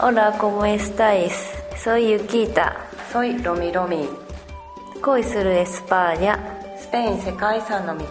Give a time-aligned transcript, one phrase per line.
[0.00, 1.32] Hola, ¿cómo estáis?
[1.76, 2.86] Soy Yukita.
[3.12, 4.08] Soy ロミロミ
[5.02, 6.38] 恋するエスパーニャ。
[6.78, 8.04] スペイン世界遺産の道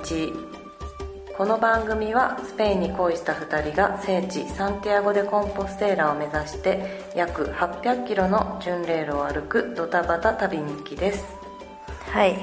[1.37, 11.23] この番組はスペインに恋した2人が聖地サンティアゴ・デ・コンポステーラを目指して約800キロの巡礼路を歩くドタバタ旅日記です
[12.11, 12.33] はい。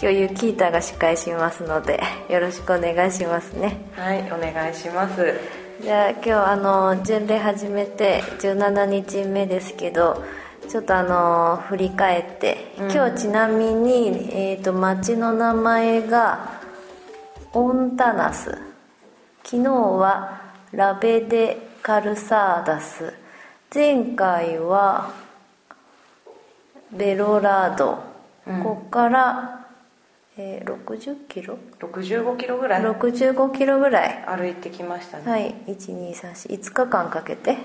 [0.00, 3.76] 今日ユキータが司会しますので、よろしくお願いしますね。
[3.96, 10.24] はいお願いしますじゃあ今日あの巡礼始めて17日目ですけど
[10.68, 16.60] ちょっとあの振り返って、今日ちなみに、えー、と町の名前が
[17.54, 18.50] オンタナス。
[19.44, 23.14] 昨日はラベデ・カルサーダス。
[23.72, 25.10] 前回は
[26.92, 28.02] ベロラード、
[28.44, 29.67] ここから、
[30.40, 34.24] えー60キロ？65キロぐらい？65キロぐらい。
[34.26, 35.54] 歩いてきましたね、はい。
[35.66, 37.56] 12345日間かけて。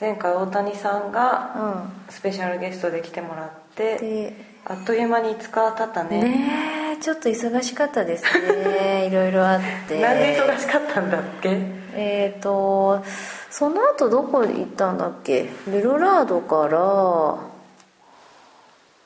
[0.00, 6.22] 前回大谷さんがうスペシャルゲストで来てもらってんであっという間に5日経ったね。
[6.22, 9.06] ねえちょっと忙しかったですね。
[9.06, 10.00] いろいろあって。
[10.00, 11.56] なんで忙しかったんだっけ？
[11.94, 13.04] えっ、と
[13.50, 15.46] その後どこ行ったんだっけ？
[15.68, 16.78] ベロラードから。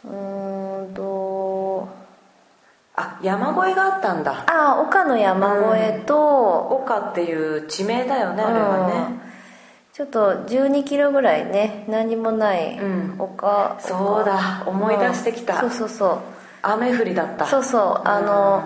[0.05, 1.89] うーんと
[2.97, 4.45] あ山越えがあったんだ。
[4.47, 9.21] あ岡の山越えと、岡っていう地名だよねあれはね、
[9.93, 13.17] ちょっと12キロぐらいね何もないうん。
[13.19, 15.61] 丘、そうだ思い出してきた。
[15.61, 16.19] そうそうそう。
[16.63, 17.47] 雨降りだった。
[17.47, 18.09] そうそう。
[18.09, 18.65] あの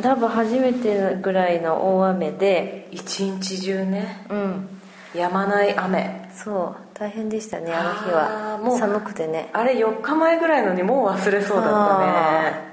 [0.00, 4.68] 多分初めてぐらいの大雨で一日中ねうん。
[5.14, 6.30] 止まない雨。
[6.32, 6.90] そう。
[6.94, 9.50] 大変でしたねあの日あーもうは寒くてね。
[9.52, 12.69] あれ4日前ぐらいのにもう忘れそうだったね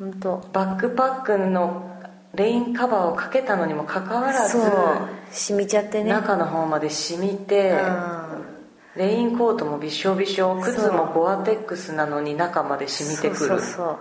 [0.00, 1.90] 本当バックパックの
[2.34, 4.56] レインカバーをかけたのにもかかわらず
[5.30, 6.08] 染みちゃってね。
[6.08, 7.78] 中の方まで染みて
[8.96, 13.36] レインコートもびしょびしょ靴もゴアテックスなのに中まで染みてくる。
[13.36, 13.98] そうそうそう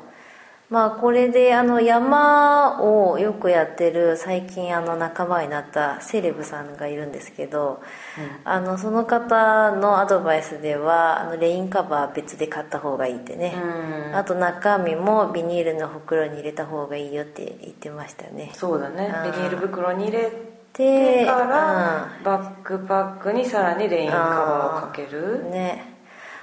[0.69, 7.81] まあこれであの山をよくやってる最近あの仲間になったセレブさんがいるんですけど、
[8.43, 14.15] あのその方のアドバイスではあのレインカバー別で買った方がいいってね、うん。
[14.15, 18.51] あと中身もビニールの袋に入れた方がいいよって言ってましたね。
[18.53, 19.11] そうだね。
[19.25, 19.31] うん。
[19.31, 20.31] ビニール袋に入れ
[20.73, 25.41] でてからバックパックにさらにレインカバーをかける。
[25.45, 25.98] うんね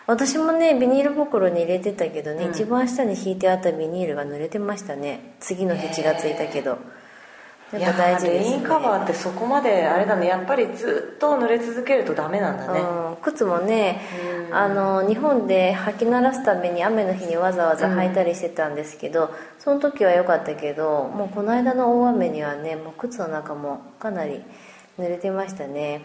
[0.06, 5.34] 私もねビニール袋に入れてたけどね、一番下に引いてあったビニールが濡れてましたね。
[5.40, 6.78] 次の日血がついたけど。
[7.76, 8.50] いやっぱ大事ですね。
[8.50, 10.28] レインカバーってそこまであれだね。
[10.28, 12.78] やっぱりずっと濡れ続けるとダメなんだね。
[12.78, 12.84] う
[13.14, 14.00] ん、靴もね
[14.52, 24.44] あの日本で履き慣らすために雨の日にわざわざ履いたりしてたんですけど、その時は良かったけどもうこの間の大雨にはねもう靴の中もかなり
[24.96, 26.02] 濡れてましたね。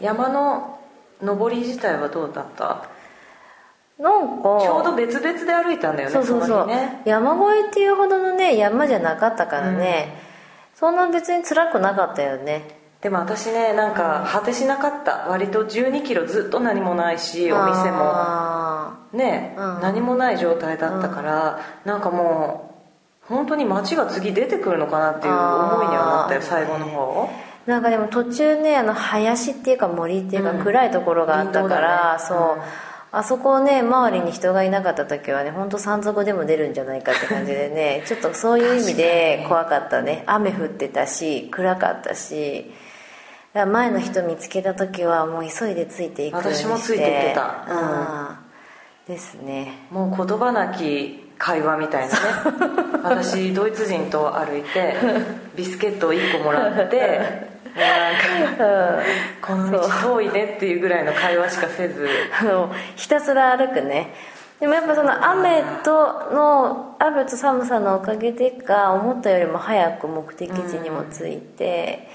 [0.00, 0.78] 山の
[1.24, 2.88] 登り自体はどうだった？
[3.98, 7.00] なんかちょうど別々で歩いたんだよねそうそうそう、ね。
[7.04, 10.18] 山越えっていうほどのね山じゃなかったからね、
[10.74, 12.82] そんな別に辛くなかったよね。
[13.00, 15.28] でも私ねなんか果てしなかった。
[15.28, 17.98] 割と1 2キロずっと何もないしお店も。
[18.00, 19.80] あね、うん。
[19.80, 22.72] 何もない状態だったから、なんかも
[23.30, 27.30] う本当に街が次出てくるのかなっていう思いにはなったよ最後の方。
[27.30, 30.62] ーなんかでも途中ねあの林っていうか森っていうかうん。
[30.62, 32.62] 暗いところがあったから、そう、
[33.10, 40.24] あそこね周りに人がいなかった時はね本当山賊でも出るんじゃないかって感じでね ちょっとそういう意味で怖かったね。
[40.26, 42.72] 雨降ってたし暗かったし。
[43.54, 46.66] 前の人見つけた時はもう急いでついていくようにして。
[46.66, 47.40] 私もついていってた。
[47.40, 47.78] うん。
[47.78, 49.86] あーですね。
[49.92, 52.20] もう言葉なき会話みたいなね。
[53.04, 54.94] 私ドイツ人と歩いて
[55.54, 57.86] ビスケットを1個もらってもう
[58.46, 59.02] なんか
[59.42, 62.08] この道遠いねっていうぐらいの会話しかせず。
[62.96, 64.14] ひたすら歩くね。
[64.60, 72.08] でもやっぱその雨との雨と寒さのおかげでか思ったよりも早く目的地にも着いて、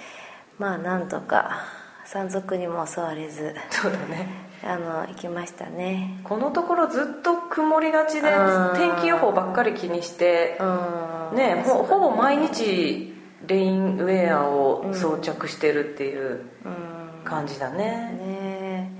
[0.58, 1.62] まあなんとか
[2.06, 3.54] 山賊にも襲われず。
[3.70, 6.20] そうだねあの行きましたね。
[6.24, 11.38] このところずっと曇りがちでうん天気予報ばっかり気にしてうん。
[11.38, 13.16] ねほほぼ毎日
[13.48, 17.24] レインウェアを装着してるっていううん。
[17.24, 17.78] 感じだね、
[18.18, 18.92] ね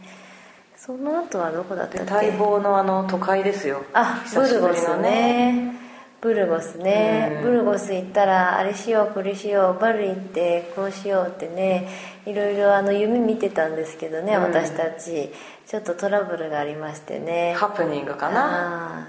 [0.76, 2.14] その後はどこだったでっけ？
[2.14, 3.84] 待望のあの都会ですよ。
[3.94, 5.76] あブ久しぶりルゴスね
[6.22, 7.44] ブルゴスね、うん。
[7.44, 11.88] ブルゴス行ったらあれしようこれしようバル行ってこうしようってね
[12.26, 14.44] いろいろあの夢見てたんですけどね、うん。
[14.44, 15.32] 私たち。
[15.66, 17.54] ちょっとトラブルがありましてね。
[17.54, 19.08] ハプニングかな？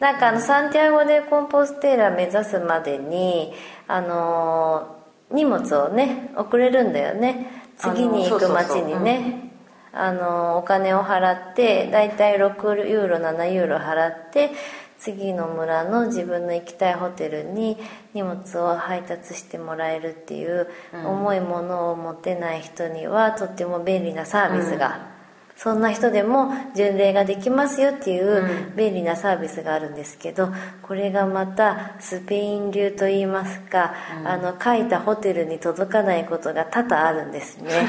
[0.00, 3.52] なんかあのサンティアゴ・でコンポステーラ目指すまでに
[3.88, 4.98] あのー
[5.30, 7.46] 荷物をね送れるんだよね。
[7.76, 9.50] 次に行く町にね。
[9.92, 14.52] あのお金を払って大体6ユーロ7ユーロ払って
[14.98, 17.76] 次の村の自分の行きたいホテルに
[18.14, 25.17] 荷物を配達してもらえるっていう重いものを持てない人にはとっても便利なサービスが、
[25.58, 30.50] そんな人でも巡礼ができますよっていう便利なサービスがあるんですけど
[30.82, 33.92] これがまたスペイン流といいますか、
[34.24, 37.88] あの書いたホテルに届かないことが多々あるんですね。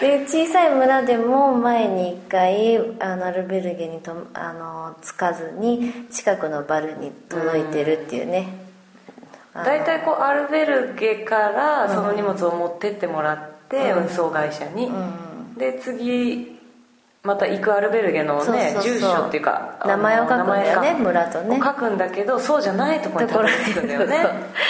[0.00, 8.48] で小さい村でも前に1回あのアルベルゲにとあの着かずに近くのバルに届いてるっていうね、
[9.54, 14.90] 大体こうアルベルゲからその荷物を持ってってもらって、運送会社に、
[15.56, 16.60] で次
[17.22, 21.56] また行くアルベルゲのね住所っていうか名前を書くんだよね村とね。
[21.56, 24.26] を書くんだけどそうじゃないところにたどり着くんだよね。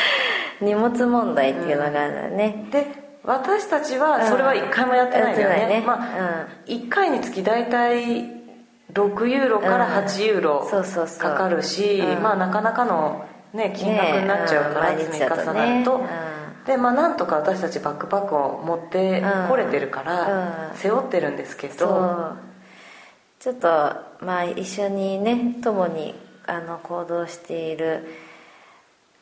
[0.60, 2.86] 荷物問題っていうのがあるんだよね、で
[3.24, 5.84] 私たちはそれは1回もやってないんだよね,、ね。
[5.84, 8.42] まあ、1回につき大体
[8.92, 10.70] 6ユーロから8ユーロ
[11.18, 12.22] かかるし、うん。
[12.22, 13.24] まあなかなかの、
[13.54, 15.12] ね、金額になっちゃうから、ねうん。
[15.12, 15.98] 積み重なると。
[15.98, 16.31] ね
[16.66, 20.76] でまあなんとか私たちバックパックを持ってこれてるから、うん。
[20.76, 22.36] 背負ってるんですけど、
[23.40, 23.68] ちょっと
[24.20, 26.14] まあ一緒にね共に
[26.46, 28.06] あの行動している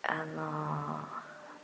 [0.02, 0.42] あの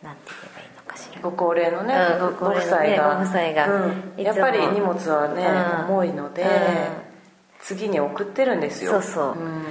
[0.02, 1.20] なんて言えばいいのかしら。
[1.20, 3.86] ご高齢のね、うんごご高齢のね夫妻がご夫妻が。
[3.86, 4.22] うん。
[4.22, 5.46] やっぱり荷物はね、
[5.88, 5.94] うん。
[5.94, 6.48] 重いので、うん。
[7.60, 8.92] 次に送ってるんですよ。
[8.92, 9.38] そうそう。
[9.38, 9.64] うん。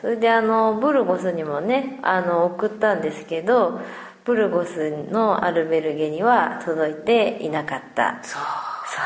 [0.00, 3.80] それであのブルゴスにもねあの送ったんですけど
[4.24, 8.20] ブルゴスのアルベルゲには届いていなかった。
[8.22, 8.42] そう。
[8.42, 9.00] そ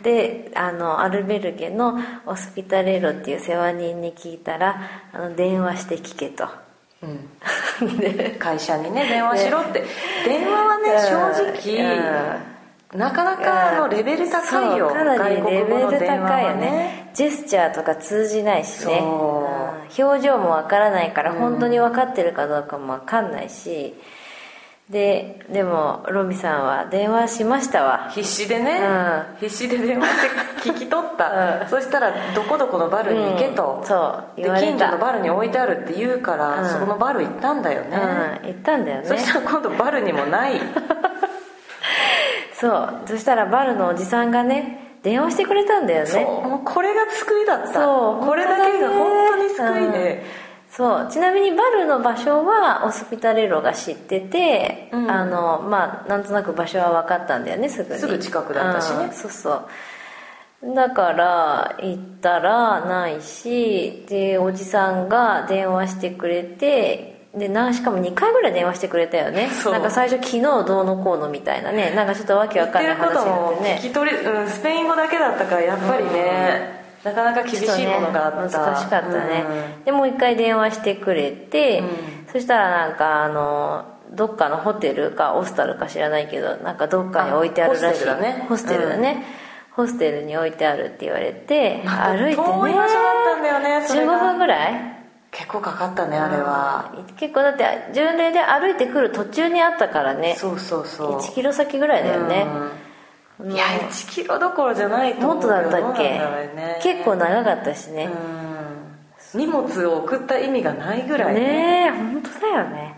[0.00, 4.80] うであのアルベルゲのオスピタレーロっていう世話人に聞いたら
[5.12, 6.48] あの電話して聞けと。
[7.02, 7.98] うん。
[7.98, 9.84] で会社にね 電話しろって、
[10.24, 11.16] 電話はね正
[11.52, 14.88] 直、なかなかのレベル高いよ。
[14.88, 16.60] かなり外レベル高いよはね。
[16.60, 19.00] ねジェスチャーとか通じないしね。
[19.98, 23.94] 表情もわからないから本当に分かってるかどうかも分かんないし
[24.90, 28.08] ででもロミさんは電話しましたわ。
[28.10, 28.80] 必死でね、
[29.38, 33.86] う必死で電話して聞き取った、 そしたらどこどこのバルに行けと、うん。
[33.86, 36.68] そうで近所のバルに置いてあるって言うから、うん。
[36.68, 37.98] そこのバル行ったんだよね、
[38.42, 38.46] うん。
[38.46, 39.04] 言ったんだよね。
[39.04, 40.58] そしたら今度バルにもない。
[42.58, 42.94] そう。
[43.04, 46.06] そしたらバルのおじさんがね電話してくれたんだよね。
[46.06, 46.48] そう。
[46.48, 47.74] もうこれが救いだった。
[47.74, 48.26] そう。
[48.26, 50.24] これだけが本当に救いで、
[50.70, 51.08] そう。
[51.10, 55.10] ちなみにバルの場所はオスピタレロが知ってて、うん。
[55.10, 58.00] あのまあなんとなく場所は分かったんだよねすぐに。
[58.00, 59.04] すぐ近くだったしね。
[59.06, 60.74] うんそうそう。
[60.74, 69.50] だから行ったらないしでおじさんが電話してくれてでなしかも2回ぐらい電話してくれたよね。
[69.66, 70.84] なんか最初昨日どう。
[70.84, 79.44] のこうのみたいなねなんかちょっとわけわかんない話になってね聞き取り、うん、スペイン語だけだったからやっぱりね、なかなか厳しいものがあった、ね難しかったね、
[79.78, 79.84] うん。
[79.84, 81.80] でもう一回電話してくれて、
[82.28, 88.08] うそしたらなんかあのどっかのホテルかオスタルか知らないけどなんかどっかに置いてあるらしい。
[88.08, 88.46] あホステルだね。
[88.48, 89.24] ホステルだね、
[89.72, 94.14] ホステルに置いてあるって言われて歩いてね遠い場所だったんだよねそれが。
[94.14, 94.98] 15分ぐらい？
[95.30, 97.04] 結構かかったねあれは、うん。
[97.16, 100.34] 結構だって巡礼で歩いてくる途中にあったからね。
[100.36, 101.18] そうそうそう。
[101.20, 102.87] 1キロ先ぐらいだよね、うん
[103.44, 106.02] いや1キロどころじゃないと思うもっとだったっけ？
[106.02, 106.80] ね。
[106.82, 108.10] 結構長かったしね、
[109.34, 109.40] うん。
[109.40, 111.40] 荷物を送った意味がないぐらいね。
[111.40, 112.94] ねえ本当だよね。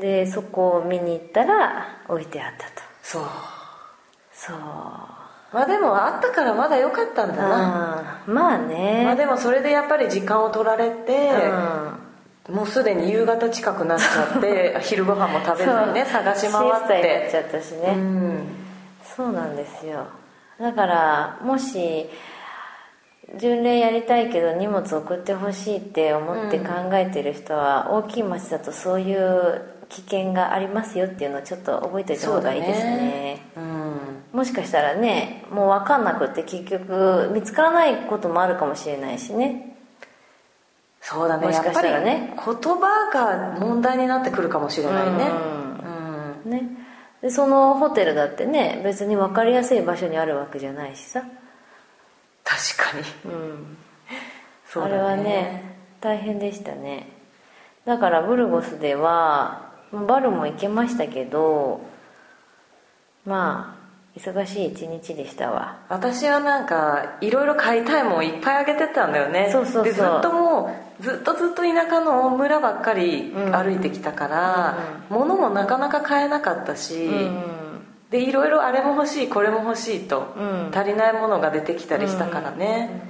[0.00, 2.82] でそこを見に行ったら置いてあったと。
[3.02, 3.22] そう。
[4.32, 4.56] そう。
[4.56, 8.34] まあでもあったからまだ良かったんだな、うん。
[8.34, 9.02] まあね。
[9.04, 11.30] まあでもそれでやっぱり時間を取られて、
[12.48, 12.56] うん。
[12.56, 18.57] もうすでに夕方近くなっちゃって 昼ご飯も食べずにね探し回っになってちゃったしね、うん
[19.18, 20.06] そうなんですよ。
[20.60, 22.06] だからもし
[23.36, 33.42] 巡礼やりたいけど荷物送ってほしいって思って考えてる人は、大きい町だとそういう危険がありますよっていうのをちょっと覚えておいた方がいいですね。
[33.56, 34.38] うん。
[34.38, 39.76] もしかしたらねもう分かんなくって結局見つからないこともあるかもしれないしね。
[41.00, 41.46] そうだね。
[41.46, 42.34] もしかしたらね。
[42.36, 45.30] 言葉が問題になってくるかもしれないね。
[46.44, 46.50] うん。
[46.52, 46.77] ね
[47.22, 51.22] でそのホテルだってね別に分かりやすい場所にあるわけじゃないしさ、
[52.44, 53.32] 確かに。
[53.32, 53.76] うん。
[54.66, 54.94] そうだね。
[54.94, 57.08] あれはね大変でしたね。
[57.84, 61.80] だからブルゴスではバルも行けましたけど
[63.24, 65.78] まあ忙しい一日でしたわ。
[65.88, 69.48] 私はなんかいろいろ買いたいもんいっぱいあげてたんだよね。
[69.50, 69.84] そうそうそう。
[69.84, 74.78] でずっともうずっとずっと田舎の村ばっかり歩いてきたから、
[75.10, 77.42] 物もなかなか買えなかったし、うん。
[78.10, 80.70] でいろいろあれも欲しいこれも欲しいと、うん。
[80.74, 83.02] 足りないものが出てきたりしたからね、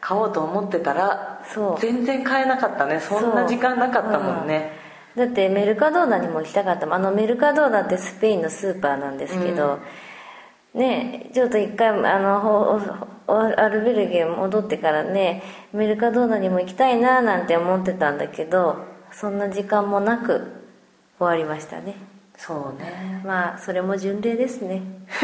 [0.00, 1.42] 買おうと思ってたら
[1.80, 3.00] 全然買えなかったね。
[3.00, 4.72] そんな時間なかったもんね、
[5.16, 6.94] だってメルカドーナにも行きたかったもん。
[6.96, 9.78] あのメルカドーナってスペインのスーパーなんですけど、
[10.74, 12.80] ねちょっと一回あの
[13.28, 20.58] アルベルゲ戻ってからねメルカドーナにも行きたいななんて思ってたんだけどそんな時間もなく
[21.18, 21.96] 終わりましたね。
[22.36, 23.20] そうね。
[23.24, 24.80] まあそれも巡礼ですね。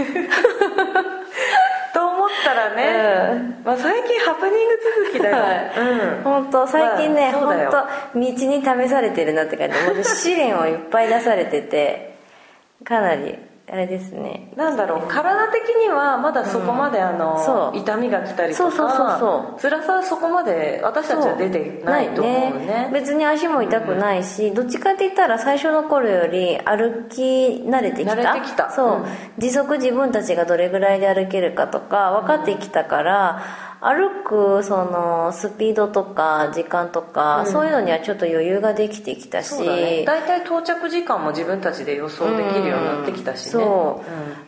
[1.94, 6.22] と思ったらね、まあ、最近ハプニング続きだよ、うん。
[6.24, 8.34] 本当最近ね、まあ本当道に
[8.86, 9.74] 試されてるなって感じ。
[9.94, 12.16] もう試練をいっぱい出されてて
[12.82, 14.52] かなりあれですね。
[14.56, 19.61] なんだろう体的にはまだそこまであの、痛みが来たりとかそうそうそうそう。
[19.61, 22.90] 辛さはそこまで私たちは出てないと思うね。
[22.92, 28.12] 別に足も痛くないし、どっちかって言ったら最初の頃より歩き慣れてきた。
[28.12, 28.71] 慣れてきた。
[28.71, 29.04] そう、うん。
[29.38, 33.42] 時速自分たちがどれぐらいで歩けるかとか分かってきたから、
[33.87, 39.61] 歩くそのスピードとか時間とか、そういうのにはちょっと余裕ができてきたし。
[39.61, 40.05] ね。
[40.07, 44.03] 大体到着時間も自分たちで予想できるようになってきたしね、そ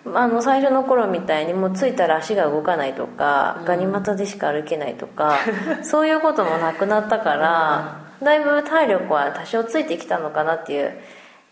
[0.07, 5.37] う、あの最初の頃みたいにもう着いたら足が動かないとか、ガニ股でしか歩けないとか
[5.85, 10.97] そういうこともなくなったから、だいぶ体力は多少ついてきたのかなっていう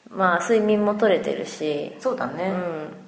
[0.09, 1.95] まあ睡眠も取れてるし。
[1.99, 3.04] そうだね、うん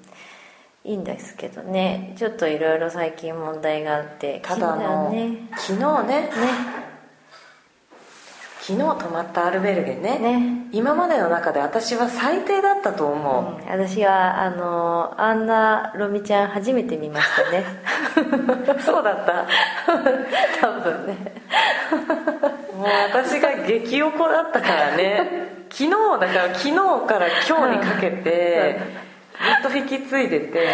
[0.87, 2.15] いいんですけどね。
[2.17, 6.31] ちょっといろいろ最近問題があってただあの、ね昨日ね。
[8.61, 10.19] 昨日泊まったアルベルゲね。
[10.19, 10.69] ね。
[10.73, 13.69] 今までの中で私は最低だったと思う、うん。
[13.69, 17.65] 私はあのあんなロミちゃん初めて見ましたね。
[18.85, 19.47] そうだった。
[20.61, 21.17] 多分ね。
[22.77, 25.57] もう私が激おこだったからね。
[25.69, 26.75] 昨日だから昨日
[27.07, 29.16] から今日にかけてずっと
[29.77, 30.67] 引き継いでて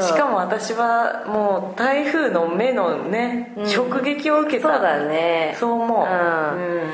[0.00, 4.74] しかも私はもう台風の目のね、直撃を受けた。
[4.74, 5.56] そうだね。
[5.58, 6.82] そう思う、うん。
[6.82, 6.90] うん。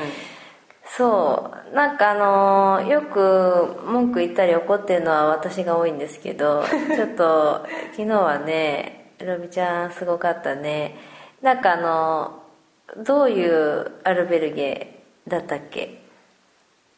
[0.85, 1.75] そう。
[1.75, 6.63] なんかあのーよく文句言ったり怒ってるのは私が多いんですけど
[6.95, 10.95] ちょっと昨日はねロビちゃんすごかったね。
[11.41, 12.39] なんかあの
[12.97, 16.01] どういうアルベルゲだったっけ？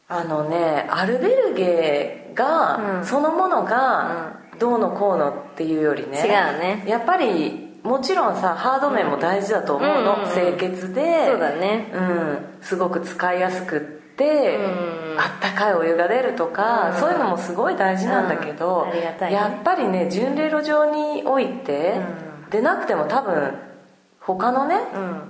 [0.09, 3.05] あのねアルベルゲが、うん。
[3.05, 6.27] そのものがどうのこうのっていうよりね違う
[6.59, 6.83] ね。
[6.87, 10.33] やっぱりもちろんさハード面も大事だと思うの、うんうんうん。
[10.33, 11.91] 清潔でそうだね。
[11.93, 13.79] うん、すごく使いやすくっ
[14.15, 19.17] て、うんあったかいお湯が出るとか、うんそういうのもすごい大事なんだけど、ね。
[19.31, 21.99] やっぱりね巡礼路上において、
[22.49, 23.53] うでなくても多分
[24.19, 24.75] 他のね、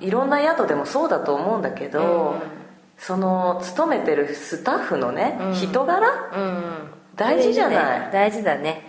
[0.02, 2.67] ういろんな宿でもそうだと思うんだけど、うん
[2.98, 5.54] その勤めてるスタッフのね、うん。
[5.54, 6.08] 人柄？
[6.36, 6.90] うん。
[7.16, 8.00] 大事じゃない？
[8.02, 8.10] ね。
[8.12, 8.82] 大事だね。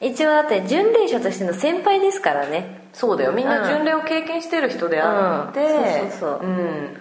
[0.00, 2.88] 一応だって巡礼者としての先輩ですからね。
[2.92, 3.32] そうだよ。
[3.32, 5.68] みんな巡礼を経験してる人であって、うん。
[5.68, 6.46] そうそうそう。
[6.46, 6.96] うん。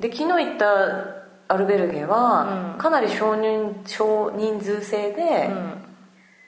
[0.00, 2.78] で昨日行ったアルベルゲは、うん。
[2.78, 5.72] かなり少人少人数制で、うん。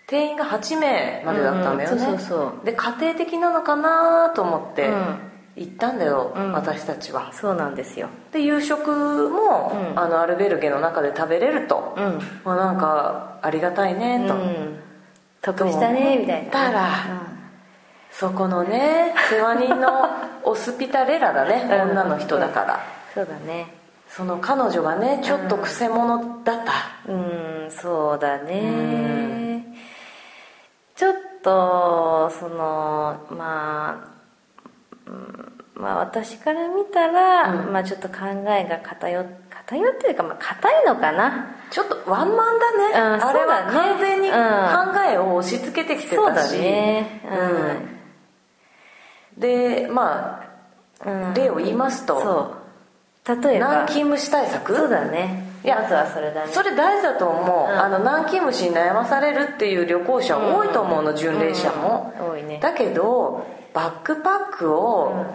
[0.06, 1.98] 定員が8名までだったんだよね、うん。
[1.98, 2.66] そうそうそう。
[2.66, 4.88] で家庭的なのかなと思って。
[4.88, 6.52] うん行ったんだよ、うん。
[6.52, 7.32] 私たちは。
[7.32, 8.08] そうなんですよ。
[8.32, 8.90] で夕食
[9.30, 9.98] も、うん。
[9.98, 12.18] あのアルベルゲの中で食べれると、うん。
[12.44, 14.78] まあ、なんかありがたいねと、うん。
[15.42, 16.50] 得したねみたいな。
[16.50, 16.90] たら
[18.10, 20.08] そこのね世話人の
[20.44, 21.90] オスピタレラだね、うん。
[21.90, 22.80] 女の人だから、
[23.14, 23.66] そうだね。
[24.08, 26.72] その彼女がねちょっとくせ者だった、
[27.12, 29.64] うんそうだね。
[30.96, 34.13] ちょっとそのまあ、
[35.06, 35.52] うん。
[35.74, 37.72] まあ私から見たら、うん。
[37.72, 38.16] まあちょっと考
[38.48, 39.26] えが偏っ
[39.66, 41.56] 偏ってるかまあ硬いのかな。
[41.70, 44.36] ちょっとワンマンだね、うんあれは完全に考
[45.10, 47.22] えを押し付けてきてそうだたし、ね
[49.36, 49.40] うん。
[49.40, 50.42] でま
[51.00, 52.56] あ例を言いますとそ
[53.36, 53.42] う。
[53.42, 54.76] 例えば南京虫対策？
[54.76, 55.50] そうだね。
[55.64, 56.52] いやまずはそれだね。
[56.52, 57.80] それ大事だと思う、うん。
[57.80, 62.30] あの南京虫に悩まされるっていう旅行者多いと思うの、巡礼者も、うん。
[62.32, 62.60] 多いね。
[62.60, 65.26] だけどバックパックを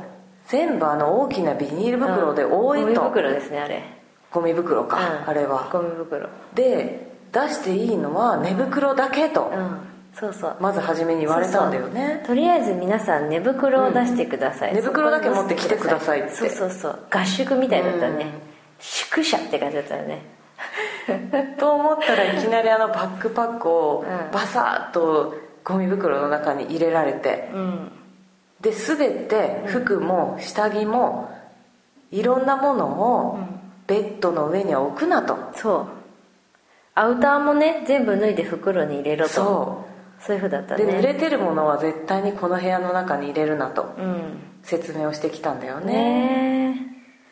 [0.47, 3.83] 全部あの大きなビニール袋で覆ゴえと、ミ袋ですねあれ。
[4.31, 5.29] ゴミ袋か、うん。
[5.29, 5.69] あれは。
[5.71, 6.27] ゴミ袋。
[6.55, 9.77] で出していいのは寝袋だけと、うん。
[10.15, 10.57] そうそう。
[10.61, 12.23] まず初めに言われたんだよね。
[12.25, 14.75] とりあえず皆さん寝袋を出してください、うん。
[14.77, 16.31] 寝袋だけ持ってきてくださいって。
[16.31, 16.99] そうそうそう。
[17.11, 18.31] 合宿みたいだったね、うん。
[18.79, 20.23] 宿舎って感じだったよね。
[21.59, 24.31] と思ったらいきなりあのバックパックをうん。
[24.31, 27.51] バサッとゴミ袋の中に入れられて。
[27.53, 27.91] うん
[28.61, 31.31] で全て服も下着も
[32.11, 33.39] いろんなものを
[33.87, 35.37] ベッドの上には置くなと。
[35.55, 35.87] そう。
[36.95, 39.33] アウターもね全部脱いで袋に入れろと。
[39.33, 39.85] そ
[40.21, 40.85] そういうふうだったね。
[40.85, 43.95] で濡れてるものは絶対にこの部屋の中に入れるなと。
[43.97, 44.39] うん。
[44.63, 45.93] 説明をしてきたんだよね。
[45.93, 46.89] ね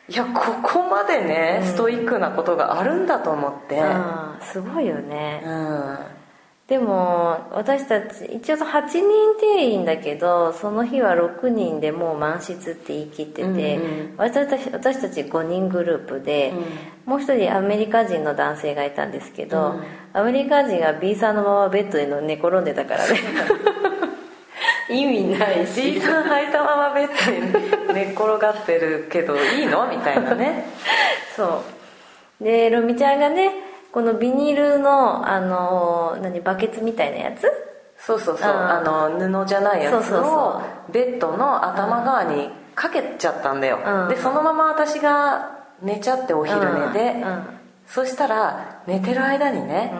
[0.08, 3.74] いやここまでね、ストイックなことがあるんだと思って。
[3.74, 5.42] えうんすごいよね。
[5.44, 6.17] うん
[6.68, 9.02] でも私たち一応8人
[9.40, 14.14] 定員だけどその日は6人でもう満室って言い切ってて、うんうん。
[14.18, 16.52] 私たち私たち5人グループで、
[17.06, 19.82] もう一人アメリカ人の男性がいたんですけど、うん。
[20.12, 23.18] アメリカ人が B さんのままベッドでの寝転んでたからね。
[24.90, 25.94] 意味ないし。
[25.94, 29.88] G さん履いたままベッドに寝っ転がってるけどいいの？
[29.88, 30.66] みたいなね。
[31.34, 31.64] そ
[32.42, 32.44] う。
[32.44, 37.50] でロミちゃんがねこのビニールのあの何バケツみたいなやつ？
[37.98, 38.50] そうそうそう。
[38.50, 44.08] うんあの布じゃないやつをベッドの頭側にかけちゃったんだよ、うん。
[44.08, 47.22] でそのまま私が寝ちゃってお昼寝で、うん。
[47.22, 47.44] うん。
[47.86, 49.92] そしたら寝てる間にね、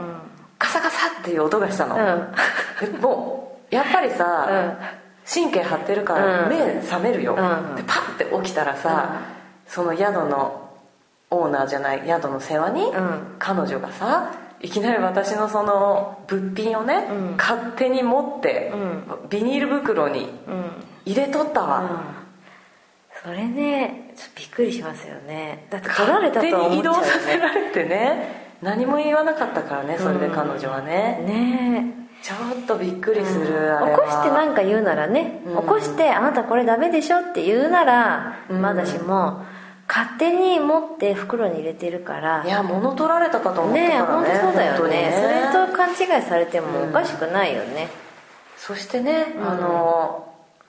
[0.59, 1.97] カサカサっていう音がしたの、
[3.01, 4.77] もうやっぱりさ、
[5.27, 6.49] 神経張ってるからうん。
[6.51, 7.77] 目覚めるよ、うん。
[7.77, 9.23] でパッて起きたらさ、
[9.67, 10.68] その宿の
[11.31, 13.37] オーナーじゃない宿の世話に、うん。
[13.39, 17.37] 彼女がさいきなり私のその物品をね、うん。
[17.37, 20.29] 勝手に持って、うビニール袋にうん。
[21.05, 21.89] 入れとったわ、うん。
[23.23, 25.67] それねちょっとびっくりしますよね。
[25.71, 35.57] だって取られたと思っちゃうよ勝手に移動させねられてね何も言わなかったからねそれで彼女はね、ねちょっとびっくりする、起こして何か言うならね、うん。
[35.63, 38.61] 起こしてあなたこれダメでしょって言うならうん。
[38.61, 39.45] まだしも、
[39.89, 42.45] 勝手に持って袋に入れてるから。
[42.45, 44.25] いや物取られたかと思ったからね。
[44.25, 45.51] 本当そうだよね。
[45.53, 47.89] それと勘違いされてもおかしくないよね、
[48.57, 50.29] そしてね、あの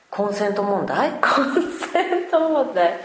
[0.09, 1.11] コンセント問題？
[1.21, 1.53] コン
[1.91, 2.93] セント問題。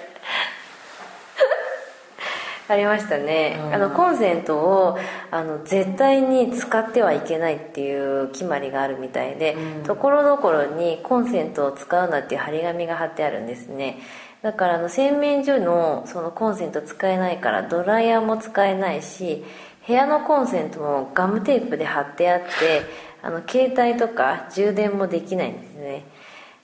[2.67, 3.75] ありましたね、うん。
[3.75, 4.99] あのコンセントを
[5.31, 9.83] あの絶対に使ってはいけないっていう決まりがあるみたいでうん。
[9.83, 13.99] ところどころにコンセントを使うなっていう張り紙が貼ってあるんですね
[14.45, 19.43] だからあの洗面所のそのコンセント使えないからドライヤーも使えないし
[19.87, 22.83] 部屋のコンセントもガムテープで貼ってあって
[23.23, 26.05] あの携帯とか充電もできないんですね。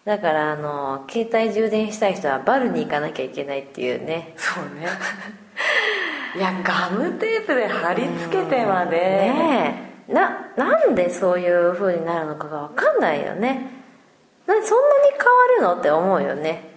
[0.05, 4.35] だからあの携帯充電したい人はバルに行かなきゃいけないっていうね。
[4.37, 4.87] そうね。
[6.37, 10.13] いやガムテープで貼り付けてまで、ねえ。
[10.13, 13.71] ななんでそういう風になるのかが分かんないよね。
[14.47, 14.71] なそんなに
[15.57, 15.81] 変わるの？
[15.81, 16.69] って思うよね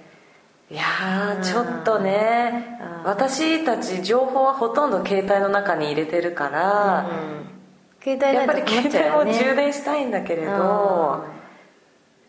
[0.72, 3.10] いやーちょっとねうん。
[3.10, 7.10] 私たち情報はほとんど携帯の中に入れてるから、
[8.02, 9.32] 携帯やっぱり携帯ちゃうよね。
[9.34, 11.26] も充電したいんだけれど、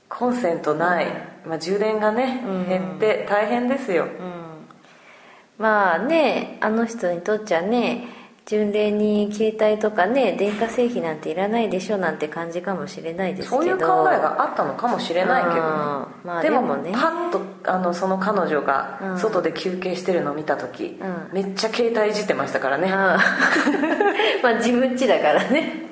[0.09, 1.07] コンセントない、
[1.47, 2.68] まあ、充電がね、うん。
[2.68, 4.11] 減って大変ですよ、うん。
[5.59, 8.09] まあねあの人にとっちゃね
[8.47, 13.63] 巡礼に携帯とかね電化製品なんていらないでしょなんて感じかもしれないですけど。
[13.63, 15.67] そういう考えがあったのかもしれないけどね、うん。
[16.25, 16.93] まあでもね。
[16.93, 19.19] パッとあのその彼女うがん。
[19.19, 21.31] 外で休憩してるのを見た時、うん。
[21.33, 22.91] めっちゃ携帯いじってましたからね、うん。
[24.43, 25.85] まあ自分家だからね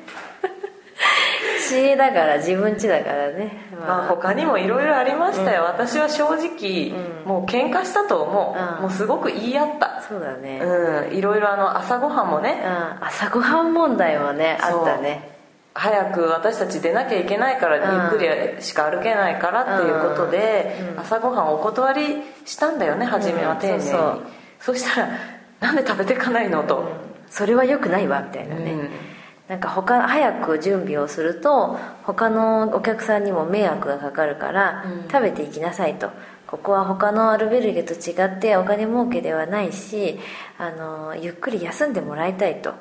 [1.69, 3.53] 知恵だから自分家だからね。
[3.87, 7.29] まあ、他にもいろいろありましたよ、私は正直、うん。
[7.29, 8.83] もう喧嘩したと思う、うん。
[8.83, 10.03] もうすごく言い合った。
[10.09, 11.17] そうだね、うん。
[11.17, 12.69] いろいろあの朝ごはんもね、う
[13.03, 13.07] ん。
[13.07, 15.31] 朝ごはん問題もねあったね。
[15.75, 18.03] 早く私たち出なきゃいけないから、うん。
[18.03, 21.01] ゆっくりしか歩けないからっていうことで、うん。
[21.01, 23.91] 朝ごはんお断りしたんだよね初めは丁寧に、
[24.61, 25.09] そしたら
[25.61, 26.85] 「なんで食べてかないの?」と、
[27.31, 28.91] それは良くないわみたいなね、うん
[29.53, 35.11] なんか他早く準備をすると他のお客さんにも迷惑がかかるから、うん。
[35.11, 36.09] 食べていきなさいと。
[36.47, 40.19] ここは他のアルベルゲと違ってお金儲けではないし
[40.57, 42.73] あのゆっくり休んでもらいたいと。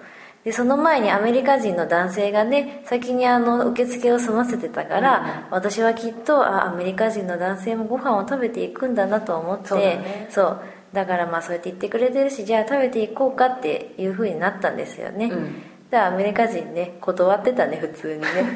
[0.46, 10.28] でその前にアメリカ人の男性がね先にあの受付を済ませてたから、私はきっとあアメリカ人の男性もご飯を食べていくんだなと思ってそうだね。
[10.30, 10.62] そう。
[10.94, 18.28] だからまあそうやって言ってくれてるしじゃあ食べていこうかっていうふうになったんですよね、うんでアメリカ人ね断ってたね普通にね。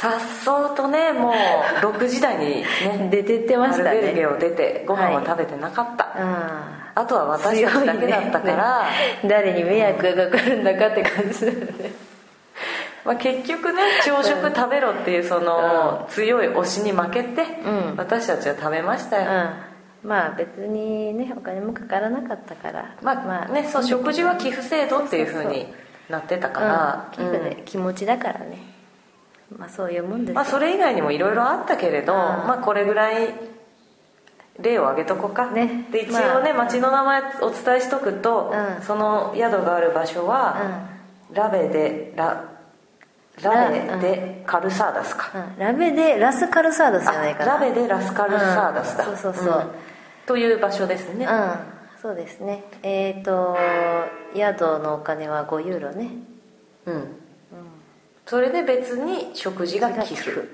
[0.00, 1.32] さっそうとねもう
[1.86, 8.86] 6時台にね 出てってましたアルベルゲねを出てご飯は食べてなかった、ああとは私たちだけだったから、
[9.26, 11.66] 誰に迷惑がかかるんだかって感じだよね。
[13.04, 17.94] まあ、結局ね朝食食べろっていうその強い推しに負けて、うん。
[17.98, 19.69] 私たちは食べましたよ、うん
[20.02, 22.96] まあ別にねお金もかからなかったから。
[23.02, 25.66] まあねそう食事は寄付制度っていうふうに
[26.08, 27.10] なってたから。
[27.18, 28.58] うん、寄付で気持ちだからね。
[29.56, 30.34] まあそういうもんですよ。
[30.34, 32.18] まあ、それ以外にもいろいろあったけれど、うん。
[32.18, 33.34] まあ、これぐらい
[34.60, 35.86] 例を挙げとこうか、ね。
[35.90, 38.82] で一応ね、まあ町の名前お伝えしとくと、うん。
[38.82, 40.88] その宿がある場所は、
[41.32, 42.44] ラベでラ
[43.42, 45.58] ラベでカルサーダスか、うん。
[45.58, 47.54] ラベでラスカルサーダスじゃないかな。
[47.54, 49.16] ラベでラスカルサーダスだ、うん。
[49.16, 49.89] そうそうそうん
[50.30, 52.00] という場所ですね、うん。
[52.00, 52.62] そうですね。
[52.84, 53.56] えっ、と
[54.32, 56.08] 宿のお金は5ユーロね。
[56.86, 57.04] うん。
[58.26, 60.34] それで別に食事が寄付、う。
[60.44, 60.46] ん、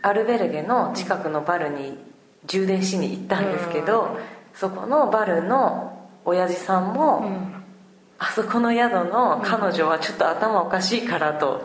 [0.00, 1.98] アルベルゲの近くのバルに
[2.46, 4.16] 充電しに行ったんですけど、
[4.54, 7.52] そこのバルの親父さんも、うん。
[8.18, 11.62] あそこの宿の彼女はちょっと頭おかしいからと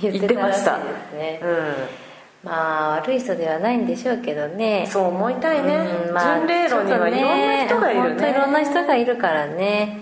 [0.00, 0.78] 言 言っっててました。
[1.12, 2.03] ねう
[2.44, 4.84] まあ悪い人ではないんでしょうけどね。
[4.84, 5.76] んそう思いたいね、
[6.08, 8.08] うんまあ巡礼路にはいろんな人がいるね。
[8.08, 9.98] 本当いろんな人がいるからね。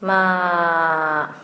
[0.00, 1.42] まあ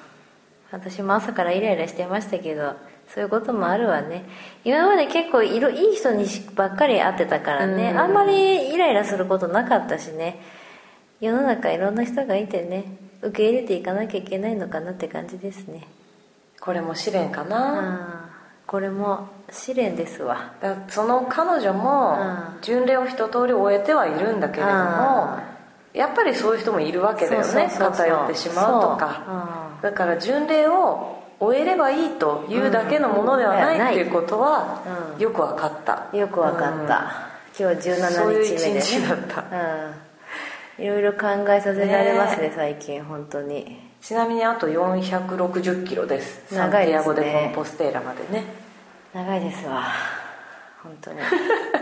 [0.70, 2.74] 私も朝からイライラしてましたけど
[3.08, 4.24] そういうこともあるわね。
[4.64, 7.98] 今まで結構いろいい人にばっかり会ってたからね、うん。
[7.98, 10.40] あんまりイライラすることなかったしね。
[11.20, 13.06] 世の中いろんな人がいてね。
[13.22, 15.86] 受け入れていかなきゃいけないのかなって感じですね。
[16.60, 18.15] これも試練かあな、あ
[18.66, 20.52] これも試練ですわ。
[20.60, 22.62] だその彼女もうん。
[22.62, 25.38] 巡礼を一通り終えてはいるんだけれども
[25.94, 27.70] やっぱりそういう人もいるわけだよね。
[27.78, 29.78] 偏ってしまうとか。
[29.82, 34.82] だから巡礼を終えればいいというだけのものではないうんっていうことは
[35.14, 35.22] うん。
[35.22, 36.16] よく分かった。
[36.16, 39.40] よくわかった、今日17そういう日目で一日だった。
[39.42, 39.44] う
[40.02, 40.06] ん。
[40.78, 46.54] いろいろ考えさせられますね最近本当にちなみにあと460キロです。
[46.54, 47.02] サン長いですね。
[47.02, 48.44] ティアゴ・でコンポステーラまでね。
[49.12, 49.82] 長いですわ。
[50.80, 51.18] 本当に。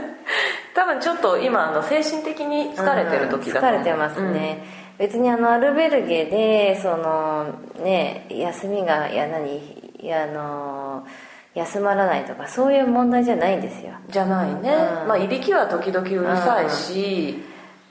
[0.74, 3.80] 多分ちょっと今あの精神的に疲れてる時だと思う。
[3.80, 4.64] うん疲れてますね、
[4.96, 7.44] 別にあのアルベルゲでその
[7.82, 9.58] ね休みがいや何
[10.00, 11.06] いやあの
[11.52, 13.92] 休まらないとかそういう問題じゃないんですよ。
[14.08, 15.08] じゃないね、うん。
[15.08, 17.42] まあいびきは時々うるさいし、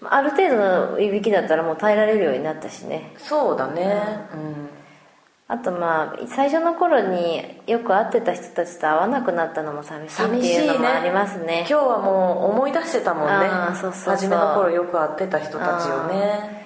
[0.10, 3.14] ある程度のいびきだったらもう耐えられるようになったしね。
[3.18, 4.28] そうだね。
[4.34, 4.70] うん。
[5.48, 11.66] あとまあ最初の頃によく会ってた人たちと会わなくなったのも寂しいっていうのもありますね。
[11.70, 13.50] 今日はもう思い出してたもんね。
[13.76, 16.64] そうそう初めの頃よく会ってた人たちをね。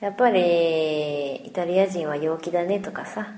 [0.00, 3.26] やっぱりイタリア人は陽気だねとかさ。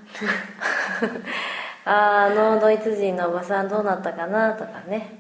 [1.84, 5.19] あのドイツ人のおばさんどうなったかなとかね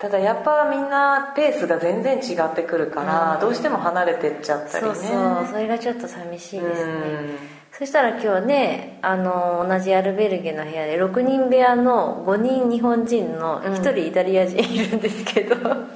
[0.00, 4.94] ただやっぱみんなペースが全然違ってくるから、どうしても離れてっちゃったりね。
[4.94, 5.46] そうそう。
[5.52, 6.92] それがちょっと寂しいですね。
[6.92, 7.36] うん。
[7.72, 15.56] そしたら今日ねあの同じアルベルゲの部屋で6人部屋の5人日本人の1人イタリア人いるんですけど、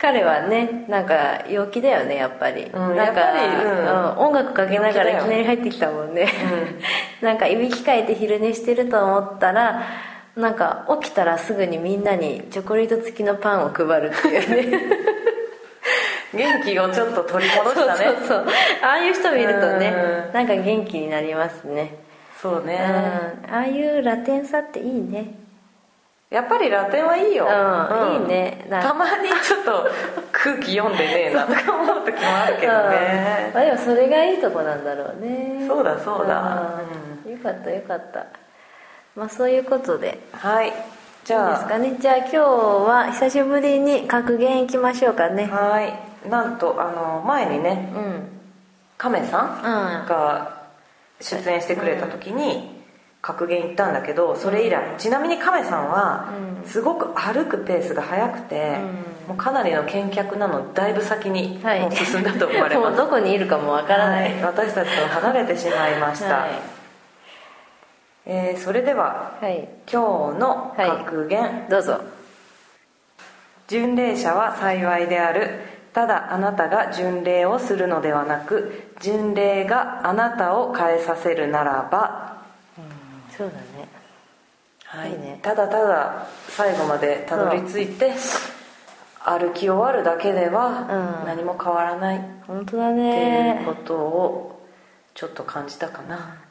[0.00, 3.78] 彼はねなんか陽気だよねやっぱり、うんなんか、やっぱりうん。
[3.78, 6.28] うん音楽かけながらいきなり入ってきたもんね、
[7.20, 9.82] なんかいびきかいて昼寝してると思ったら
[10.36, 15.04] なんか起きたらすぐにみんなにチョコレート付きのパンを配るっていうね。
[16.34, 18.16] 元気をちょっと取り戻したね。
[18.18, 18.46] そうそう
[18.82, 19.94] ああいう人見るとね
[20.26, 20.32] うん。
[20.32, 21.94] なんか元気になりますね。
[22.42, 22.80] そうね、
[23.48, 23.54] うん。
[23.54, 25.34] ああいうラテンさっていいね。
[26.30, 28.66] やっぱりラテンはいいよ、うんいいね。
[28.68, 29.88] たまにちょっと
[30.32, 33.46] 空気読んでね えなとか思う時もあるけどね。
[33.48, 33.54] うん。
[33.54, 35.64] まあでもそれがいいとこなんだろうね。
[35.68, 36.80] そうだそうだ。
[37.24, 37.32] うん。
[37.32, 38.26] よかったよかった
[39.16, 40.18] まあそういうことで。
[40.32, 40.72] はい。
[41.24, 41.96] じいいゃあですかね？
[42.00, 45.44] じゃあ今日は久しぶりに格言いきましょうかね。
[45.46, 46.28] はい。
[46.28, 48.28] なんとあの前にねうん。
[48.98, 50.64] 亀さんが
[51.20, 52.82] 出演してくれた時に
[53.22, 54.96] 格言言ったんだけどそれ以来。
[54.98, 56.68] ちなみに亀さんはうん。
[56.68, 58.78] すごく歩くペースが速くて
[59.28, 61.80] もうかなりの見客なのだいぶ先にはい。
[61.80, 64.42] もう進んだと思われ もうますどこにいるかもわからない、はい。
[64.42, 66.73] 私たちと離れてしまいました、はい
[68.26, 69.68] えーそれでははい。
[69.90, 72.00] 今日の格言、どうぞ。
[73.68, 75.60] 巡礼者は幸いである。
[75.92, 82.42] ただあなたが巡礼をするのではなく巡礼があなたを変えさせるならば、
[83.36, 83.88] そうだね。
[84.84, 85.12] はい。
[85.12, 85.38] いいね。
[85.42, 88.12] ただただ最後までたどり着いて
[89.22, 91.26] 歩き終わるだけではうん。
[91.26, 92.18] 何も変わらない。
[92.18, 94.66] っ本当だていうねことを
[95.14, 96.43] ちょっと感じたかな、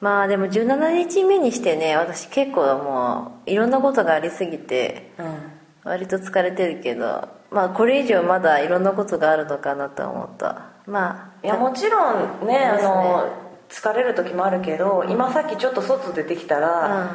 [0.00, 5.36] まあでも17日目にしてね私結構もういろんなことがありすぎてうん。
[5.84, 10.66] 割と疲れてるけどまあこれ以上まだいろんなことがあるのかなと思った。
[10.86, 12.82] まあいやもちろんねね。
[12.82, 13.28] の
[13.68, 17.10] 疲れる時もあるけど今さっきちょっと外出てきたら、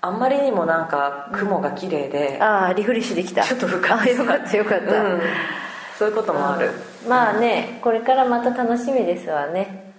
[0.00, 3.42] あんまりにもなんか雲が綺麗で、ああリフレッシュできた。
[3.42, 5.20] ちょっと浮かんあでよかったよかった、うん。
[5.98, 6.70] そういうこともある、
[7.08, 9.89] まあねこれからまた楽しみですわね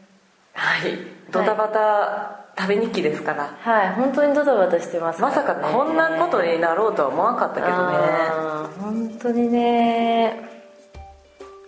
[0.54, 0.98] はい。
[1.32, 3.94] ドタバタ旅日記ですから、はい。
[3.94, 5.22] 本当にドタバタしてます。
[5.22, 8.72] まさかこんなことになろうとは思わなかったけどね。
[8.80, 10.50] 本当にね。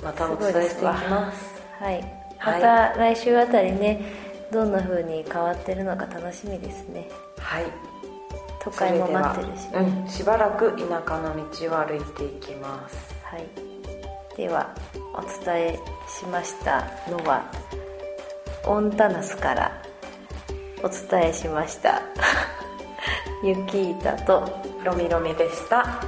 [0.04, 1.62] またお伝えしていきます。
[1.80, 2.04] はい、はい。
[2.38, 4.02] また来週あたりね
[4.52, 7.10] どんな風に変わってるのか楽しみですね。
[7.40, 7.66] はい。
[8.62, 13.16] 都会も待ってるし、ね、うん、しばらく田舎の道を歩いていきます。
[13.24, 13.74] はい。
[14.38, 14.74] では
[15.14, 17.44] お伝えしましたのは
[18.66, 19.82] オンタナスから
[20.82, 22.02] お伝えしました。
[23.44, 24.50] ユキータと
[24.86, 26.02] ロミロミでした。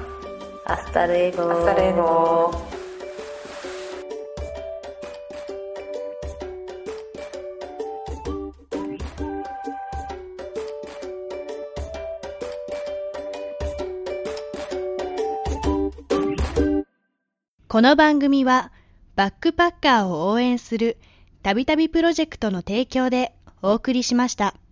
[0.65, 2.75] Hasta luego hasta luego
[17.67, 18.71] この番組は
[19.17, 20.97] バックパッカーを応援する
[21.45, 23.31] たびたびプロジェクトの提供で
[23.61, 24.55] お送りしました。